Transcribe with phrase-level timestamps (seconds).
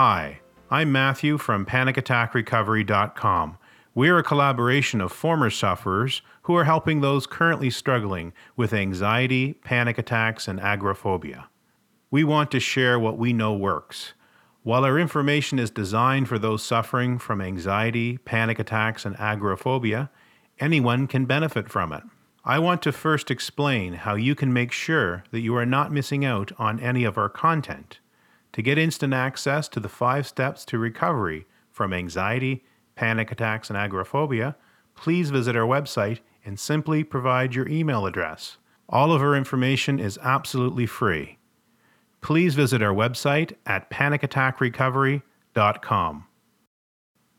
[0.00, 0.38] Hi,
[0.70, 3.58] I'm Matthew from PanicAttackRecovery.com.
[3.96, 9.98] We're a collaboration of former sufferers who are helping those currently struggling with anxiety, panic
[9.98, 11.48] attacks, and agoraphobia.
[12.12, 14.12] We want to share what we know works.
[14.62, 20.10] While our information is designed for those suffering from anxiety, panic attacks, and agoraphobia,
[20.60, 22.04] anyone can benefit from it.
[22.44, 26.24] I want to first explain how you can make sure that you are not missing
[26.24, 27.98] out on any of our content.
[28.58, 32.64] To get instant access to the five steps to recovery from anxiety,
[32.96, 34.56] panic attacks, and agoraphobia,
[34.96, 38.56] please visit our website and simply provide your email address.
[38.88, 41.38] All of our information is absolutely free.
[42.20, 46.24] Please visit our website at panicattackrecovery.com.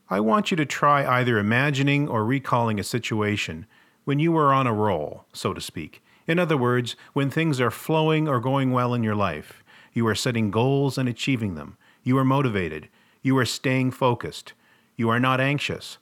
[0.10, 3.66] I want you to try either imagining or recalling a situation
[4.06, 6.02] when you were on a roll, so to speak.
[6.28, 10.16] In other words, when things are flowing or going well in your life, you are
[10.16, 11.78] setting goals and achieving them.
[12.04, 12.90] You are motivated.
[13.22, 14.54] You are staying focused.
[14.96, 15.98] You are not anxious.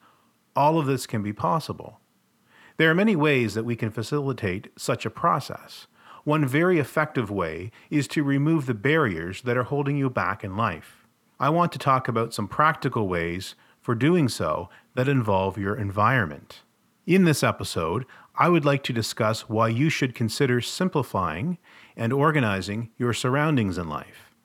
[0.56, 2.00] All of this can be possible.
[2.78, 5.88] There are many ways that we can facilitate such a process.
[6.24, 10.58] One very effective way is to remove the barriers that are holding you back in
[10.58, 11.08] life.
[11.40, 16.64] I want to talk about some practical ways for doing so that involve your environment.
[17.06, 18.06] In this episode,
[18.40, 21.58] I would like to discuss why you should consider simplifying
[21.96, 24.36] and organizing your surroundings in life.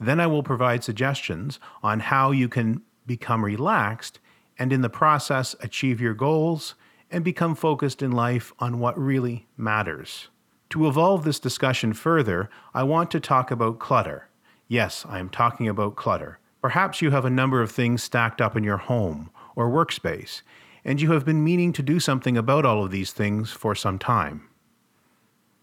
[0.00, 4.18] Then I will provide suggestions on how you can become relaxed
[4.58, 6.74] and, in the process, achieve your goals
[7.10, 10.28] and become focused in life on what really matters.
[10.70, 14.28] To evolve this discussion further, I want to talk about clutter.
[14.68, 16.38] Yes, I am talking about clutter.
[16.62, 20.40] Perhaps you have a number of things stacked up in your home or workspace,
[20.84, 23.98] and you have been meaning to do something about all of these things for some
[23.98, 24.48] time.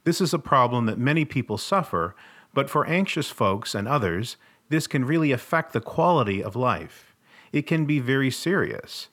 [0.04, 2.16] This is a problem that many people suffer,
[2.54, 4.38] but for anxious folks and others,
[4.70, 7.16] this can really affect the quality of life.
[7.52, 9.10] It can be very serious.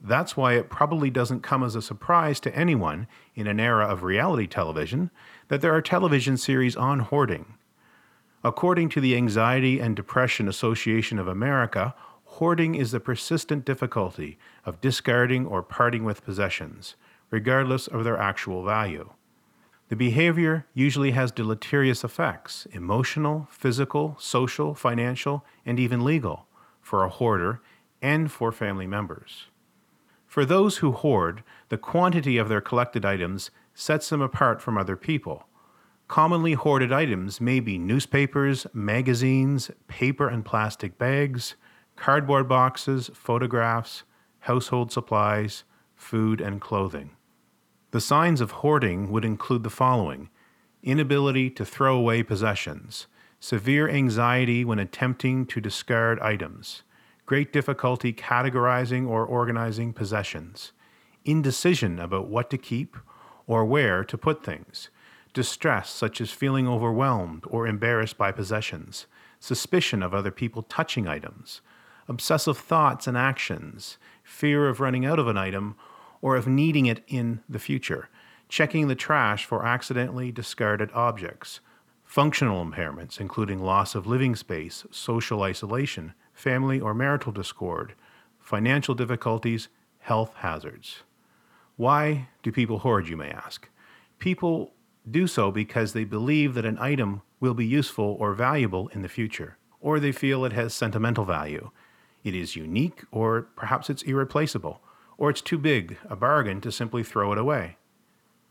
[0.00, 4.02] That's why it probably doesn't come as a surprise to anyone in an era of
[4.02, 5.10] reality television
[5.48, 7.54] that there are television series on hoarding.
[8.42, 11.94] According to the Anxiety and Depression Association of America,
[12.34, 16.94] Hoarding is the persistent difficulty of discarding or parting with possessions,
[17.28, 19.10] regardless of their actual value.
[19.88, 26.46] The behavior usually has deleterious effects emotional, physical, social, financial, and even legal
[26.80, 27.60] for a hoarder
[28.00, 29.46] and for family members.
[30.26, 34.96] For those who hoard, the quantity of their collected items sets them apart from other
[34.96, 35.48] people.
[36.06, 41.56] Commonly hoarded items may be newspapers, magazines, paper and plastic bags,
[41.96, 44.04] cardboard boxes, photographs,
[44.40, 45.64] household supplies,
[45.94, 47.10] food, and clothing.
[47.90, 50.30] The signs of hoarding would include the following.
[50.82, 53.06] Inability to throw away possessions,
[53.40, 56.82] severe anxiety when attempting to discard items,
[57.26, 60.72] great difficulty categorizing or organizing possessions,
[61.24, 62.96] indecision about what to keep
[63.46, 64.88] or where to put things,
[65.32, 69.06] distress such as feeling overwhelmed or embarrassed by possessions,
[69.38, 71.60] suspicion of other people touching items,
[72.10, 75.76] obsessive thoughts and actions, fear of running out of an item
[76.20, 78.08] or of needing it in the future,
[78.48, 81.60] checking the trash for accidentally discarded objects,
[82.04, 87.94] functional impairments, including loss of living space, social isolation, family or marital discord,
[88.40, 89.68] financial difficulties,
[90.00, 91.04] health hazards.
[91.76, 93.68] Why do people hoard, you may ask?
[94.18, 94.72] People
[95.08, 99.08] do so because they believe that an item will be useful or valuable in the
[99.08, 101.70] future, or they feel it has sentimental value,
[102.24, 104.80] it is unique, or perhaps it's irreplaceable,
[105.16, 107.76] or it's too big, a bargain to simply throw it away.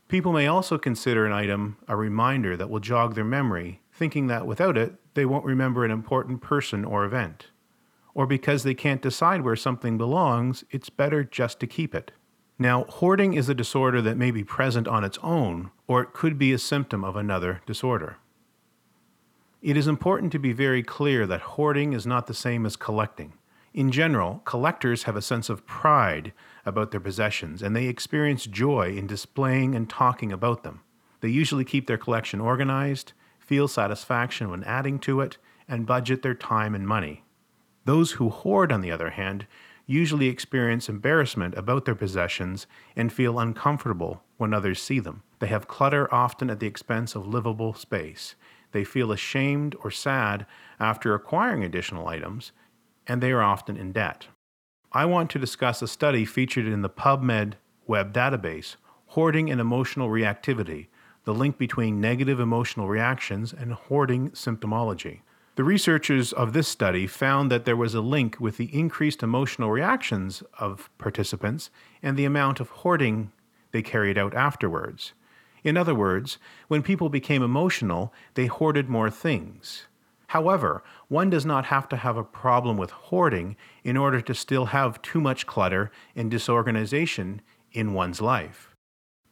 [0.07, 4.47] People may also consider an item a reminder that will jog their memory, thinking that
[4.47, 7.47] without it, they won't remember an important person or event.
[8.16, 12.11] Or because they can't decide where something belongs, it's better just to keep it.
[12.58, 16.38] Now, hoarding is a disorder that may be present on its own, or it could
[16.38, 18.17] be a symptom of another disorder.
[19.61, 23.34] It is important to be very clear that hoarding is not the same as collecting.
[23.74, 26.34] In general, collectors have a sense of pride
[26.66, 30.82] about their possessions and they experience joy in displaying and talking about them.
[31.22, 35.38] They usually keep their collection organized, feel satisfaction when adding to it,
[35.68, 37.24] and budget their time and money.
[37.86, 39.46] Those who hoard, on the other hand,
[39.86, 45.24] usually experience embarrassment about their possessions and feel uncomfortable when others see them.
[45.40, 48.36] They have clutter often at the expense of livable space.
[48.72, 50.46] They feel ashamed or sad
[50.80, 52.52] after acquiring additional items
[53.09, 54.28] and they are often in debt.
[54.94, 57.56] I want to discuss a study featured in the PubMed
[57.88, 58.76] web database,
[59.08, 60.88] Hoarding and Emotional Reactivity,
[61.26, 65.22] the link between negative emotional reactions and hoarding symptomology.
[65.56, 69.72] The researchers of this study found that there was a link with the increased emotional
[69.72, 71.70] reactions of participants
[72.02, 73.32] and the amount of hoarding
[73.72, 75.14] they carried out afterwards.
[75.64, 76.38] In other words,
[76.70, 79.88] when people became emotional, they hoarded more things.
[80.29, 84.66] However, one does not have to have a problem with hoarding in order to still
[84.66, 87.41] have too much clutter and disorganization
[87.72, 88.76] in one's life.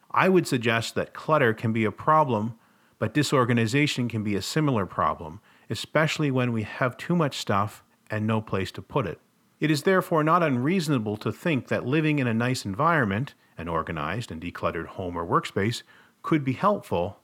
[0.10, 2.56] I would suggest that clutter can be a problem,
[2.98, 5.40] but disorganization can be a similar problem,
[5.70, 9.20] especially when we have too much stuff and no place to put it.
[9.60, 14.32] It is therefore not unreasonable to think that living in a nice environment, an organized
[14.32, 15.84] and decluttered home or workspace,
[16.24, 17.20] could be helpful,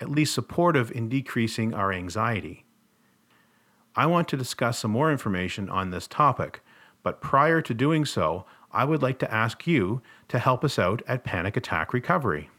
[0.00, 2.66] at least supportive in decreasing our anxiety.
[3.96, 6.60] I want to discuss some more information on this topic,
[7.02, 11.00] but prior to doing so, I would like to ask you to help us out
[11.06, 12.50] at Panic Attack Recovery.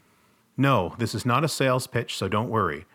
[0.56, 2.86] No, this is not a sales pitch, so don't worry.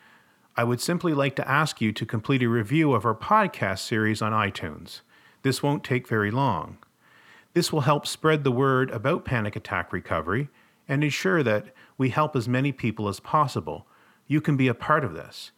[0.56, 4.20] I would simply like to ask you to complete a review of our podcast series
[4.20, 5.02] on iTunes.
[5.42, 6.78] This won't take very long.
[7.54, 10.48] This will help spread the word about panic attack recovery
[10.88, 11.66] and ensure that
[11.96, 13.86] we help as many people as possible.
[14.26, 15.52] You can be a part of this.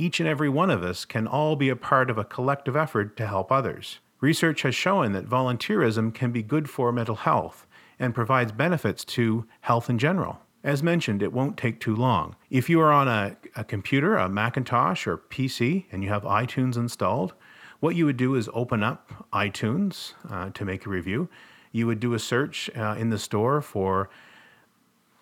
[0.00, 3.16] Each and every one of us can all be a part of a collective effort
[3.16, 3.98] to help others.
[4.20, 7.66] Research has shown that volunteerism can be good for mental health
[7.98, 10.38] and provides benefits to health in general.
[10.62, 12.36] As mentioned, it won't take too long.
[12.48, 16.76] If you are on a, a computer, a Macintosh or PC, and you have iTunes
[16.76, 17.34] installed,
[17.80, 21.28] what you would do is open up iTunes uh, to make a review.
[21.72, 24.10] You would do a search uh, in the store for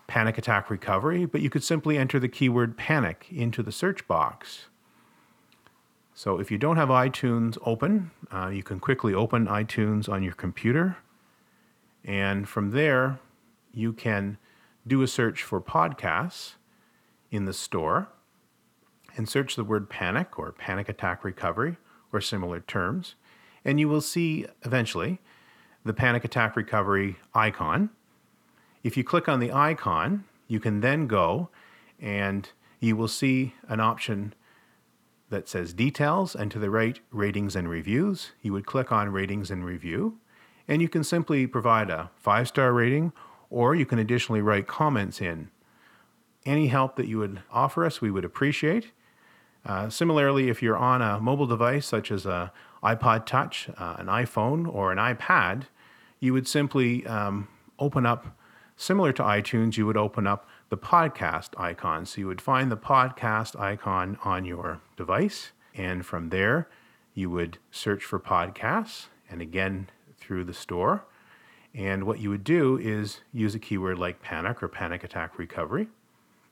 [0.06, 4.66] panic attack recovery, but you could simply enter the keyword panic into the search box.
[6.14, 10.32] So if you don't have iTunes open, uh, you can quickly open iTunes on your
[10.32, 10.96] computer.
[12.04, 13.18] And from there,
[13.74, 14.38] you can
[14.86, 16.54] do a search for podcasts
[17.30, 18.08] in the store
[19.16, 21.76] and search the word panic or panic attack recovery
[22.12, 23.14] or similar terms.
[23.64, 25.18] And you will see eventually
[25.84, 27.90] the panic attack recovery icon.
[28.86, 31.48] If you click on the icon, you can then go
[32.00, 32.48] and
[32.78, 34.32] you will see an option
[35.28, 38.30] that says details and to the right ratings and reviews.
[38.42, 40.18] You would click on ratings and review
[40.68, 43.12] and you can simply provide a five star rating
[43.50, 45.50] or you can additionally write comments in.
[46.44, 48.92] Any help that you would offer us, we would appreciate.
[49.64, 52.50] Uh, similarly, if you're on a mobile device such as an
[52.84, 55.64] iPod Touch, uh, an iPhone, or an iPad,
[56.20, 57.48] you would simply um,
[57.80, 58.28] open up,
[58.76, 62.06] similar to iTunes, you would open up the podcast icon.
[62.06, 66.68] So you would find the podcast icon on your device, and from there,
[67.14, 71.04] you would search for podcasts, and again through the store.
[71.74, 75.88] And what you would do is use a keyword like panic or panic attack recovery.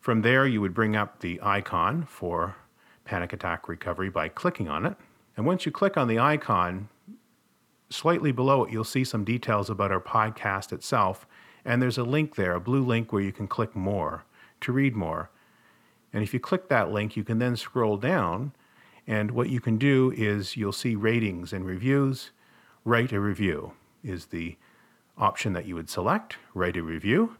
[0.00, 2.56] From there, you would bring up the icon for
[3.04, 4.96] panic attack recovery by clicking on it.
[5.36, 6.88] And once you click on the icon,
[7.88, 11.26] slightly below it, you'll see some details about our podcast itself.
[11.64, 14.24] And there's a link there, a blue link where you can click more
[14.60, 15.30] to read more.
[16.12, 18.52] And if you click that link, you can then scroll down.
[19.06, 22.30] And what you can do is you'll see ratings and reviews.
[22.84, 23.72] Write a review
[24.02, 24.56] is the
[25.16, 27.36] option that you would select, write a review.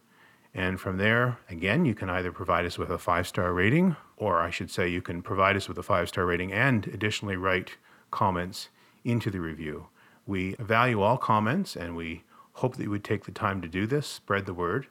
[0.54, 4.40] And from there, again, you can either provide us with a five star rating, or
[4.40, 7.76] I should say, you can provide us with a five star rating and additionally write
[8.10, 8.68] comments
[9.04, 9.88] into the review.
[10.26, 12.22] We value all comments and we
[12.54, 14.88] hope that you would take the time to do this, spread the word.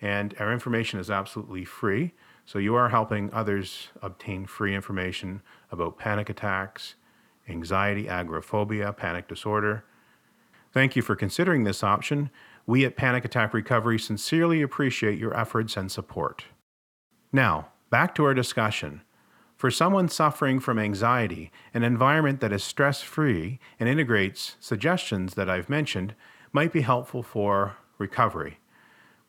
[0.00, 2.12] And our information is absolutely free.
[2.46, 6.94] So you are helping others obtain free information about panic attacks,
[7.48, 9.84] anxiety, agoraphobia, panic disorder,
[10.72, 12.30] Thank you for considering this option.
[12.64, 16.44] We at Panic Attack Recovery sincerely appreciate your efforts and support.
[17.32, 19.02] Now, back to our discussion.
[19.56, 25.50] For someone suffering from anxiety, an environment that is stress free and integrates suggestions that
[25.50, 26.14] I've mentioned
[26.52, 28.58] might be helpful for recovery.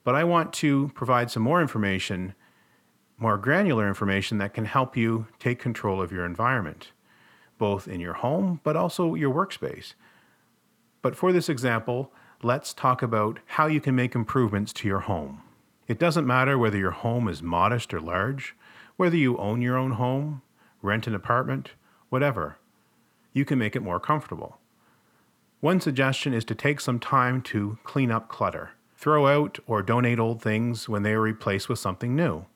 [0.03, 2.33] But I want to provide some more information,
[3.17, 6.91] more granular information that can help you take control of your environment,
[7.57, 9.93] both in your home but also your workspace.
[11.01, 12.11] But for this example,
[12.41, 15.41] let's talk about how you can make improvements to your home.
[15.87, 18.55] It doesn't matter whether your home is modest or large,
[18.97, 20.41] whether you own your own home,
[20.81, 21.71] rent an apartment,
[22.09, 22.57] whatever.
[23.33, 24.60] You can make it more comfortable.
[25.61, 28.71] One suggestion is to take some time to clean up clutter.
[28.95, 32.47] Throw out or donate old things when they are replaced with something new.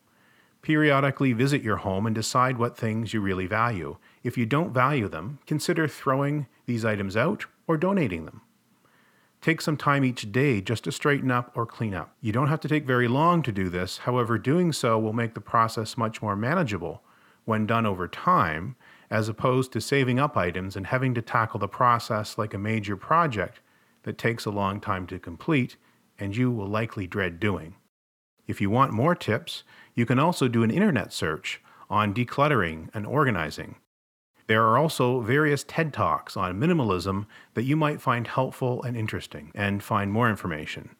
[0.63, 3.97] Periodically visit your home and decide what things you really value.
[4.23, 8.41] If you don't value them, consider throwing these items out or donating them.
[9.39, 12.15] Take some time each day just to straighten up or clean up.
[12.21, 15.35] You don't have to take very long to do this, however, doing so will make
[15.35, 17.03] the process much more manageable
[17.43, 18.75] when done over time,
[19.15, 22.97] as opposed to saving up items and having to tackle the process like a major
[22.97, 23.61] project
[24.03, 25.77] that takes a long time to complete
[26.19, 27.75] and you will likely dread doing.
[28.45, 33.07] If you want more tips, you can also do an internet search on decluttering and
[33.07, 33.77] organizing.
[34.47, 39.49] There are also various TED Talks on minimalism that you might find helpful and interesting
[39.55, 40.93] and find more information.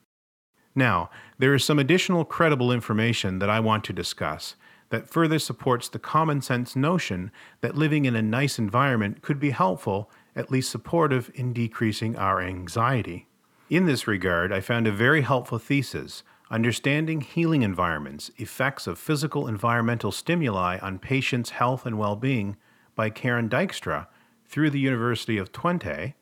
[0.74, 4.56] Now, there is some additional credible information that I want to discuss
[4.90, 9.50] that further supports the common sense notion that living in a nice environment could be
[9.50, 13.26] helpful, at least supportive, in decreasing our anxiety.
[13.68, 19.48] In this regard, I found a very helpful thesis Understanding Healing Environments Effects of Physical
[19.48, 22.56] Environmental Stimuli on Patients' Health and Well Being
[22.94, 24.06] by Karen Dijkstra
[24.46, 26.14] through the University of Twente,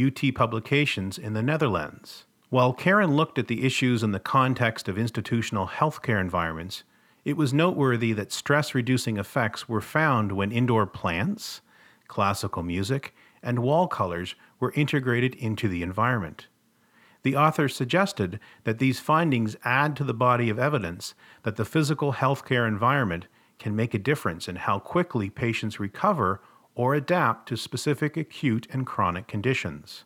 [0.00, 2.24] UT Publications in the Netherlands.
[2.48, 6.82] While Karen looked at the issues in the context of institutional healthcare environments,
[7.28, 11.60] it was noteworthy that stress reducing effects were found when indoor plants,
[12.06, 16.46] classical music, and wall colors were integrated into the environment.
[17.24, 22.14] The author suggested that these findings add to the body of evidence that the physical
[22.14, 23.26] healthcare environment
[23.58, 26.40] can make a difference in how quickly patients recover
[26.74, 30.04] or adapt to specific acute and chronic conditions.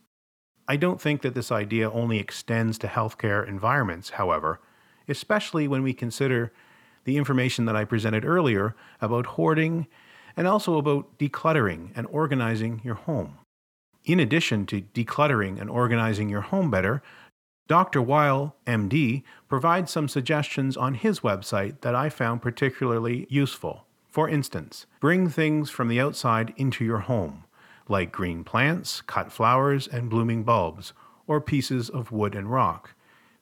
[0.67, 4.61] I don't think that this idea only extends to healthcare environments, however,
[5.07, 6.53] especially when we consider
[7.05, 9.87] the information that I presented earlier about hoarding
[10.37, 13.39] and also about decluttering and organizing your home.
[14.05, 17.03] In addition to decluttering and organizing your home better,
[17.69, 18.03] Dr.
[18.03, 23.87] Weil, MD, provides some suggestions on his website that I found particularly useful.
[24.11, 27.45] For instance, bring things from the outside into your home,
[27.89, 30.93] like green plants, cut flowers, and blooming bulbs,
[31.27, 32.95] or pieces of wood and rock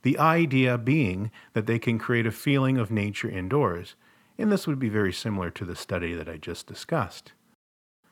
[0.02, 3.94] the idea being that they can create a feeling of nature indoors,
[4.38, 7.32] and this would be very similar to the study that I just discussed.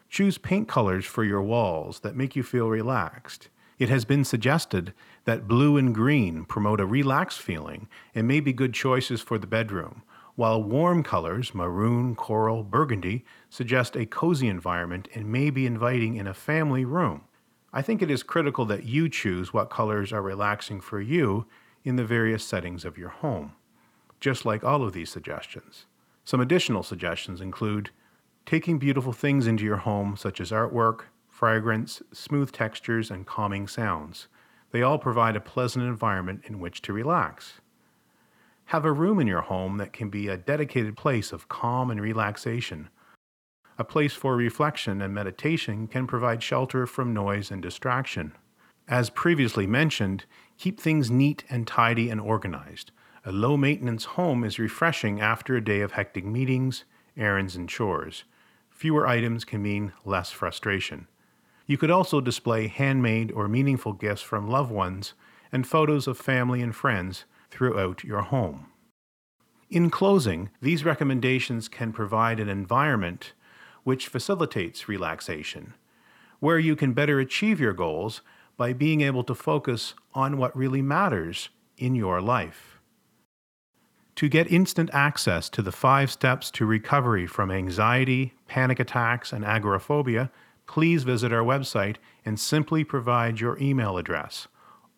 [0.09, 3.49] Choose paint colors for your walls that make you feel relaxed.
[3.79, 4.93] It has been suggested
[5.25, 9.47] that blue and green promote a relaxed feeling and may be good choices for the
[9.47, 10.03] bedroom,
[10.35, 16.27] while warm colors, maroon, coral, burgundy, suggest a cozy environment and may be inviting in
[16.27, 17.23] a family room.
[17.73, 21.47] I think it is critical that you choose what colors are relaxing for you
[21.89, 23.53] in the various settings of your home,
[24.21, 25.87] just like all of these suggestions.
[26.25, 27.91] Some additional suggestions include
[28.45, 34.29] taking beautiful things into your home, such as artwork, fragrance, smooth textures, and calming sounds.
[34.71, 37.61] They all provide a pleasant environment in which to relax.
[38.67, 42.01] Have a room in your home that can be a dedicated place of calm and
[42.01, 42.91] relaxation.
[43.79, 48.35] A place for reflection and meditation can provide shelter from noise and distraction.
[48.89, 50.27] As previously mentioned,
[50.59, 52.91] keep things neat and tidy and organized.
[53.25, 56.85] A low maintenance home is refreshing after a day of hectic meetings,
[57.17, 58.25] errands, and chores.
[58.71, 61.07] Fewer items can mean less frustration.
[61.67, 65.15] You could also display handmade or meaningful gifts from loved ones
[65.53, 68.67] and photos of family and friends throughout your home.
[69.71, 73.33] In closing, these recommendations can provide an environment
[73.85, 75.75] which facilitates relaxation,
[76.41, 78.23] where you can better achieve your goals
[78.59, 81.49] by being able to focus on what really matters
[81.79, 82.79] in your life.
[84.17, 89.45] To get instant access to the five steps to recovery from anxiety, panic attacks, and
[89.45, 90.33] agoraphobia,
[90.67, 94.49] please visit our website and simply provide your email address.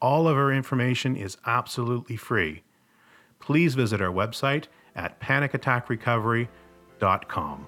[0.00, 2.62] All of our information is absolutely free.
[3.40, 7.66] Please visit our website at panicattackrecovery.com.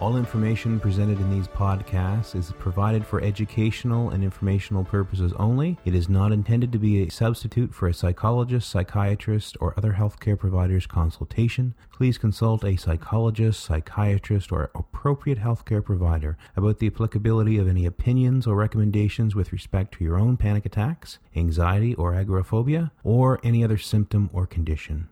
[0.00, 5.76] All information presented in these podcasts is provided for educational and informational purposes only.
[5.84, 10.38] It is not intended to be a substitute for a psychologist, psychiatrist, or other healthcare
[10.38, 11.74] provider's consultation.
[11.92, 18.46] Please consult a psychologist, psychiatrist, or appropriate healthcare provider about the applicability of any opinions
[18.46, 23.76] or recommendations with respect to your own panic attacks, anxiety or agoraphobia, or any other
[23.76, 25.10] symptom or condition.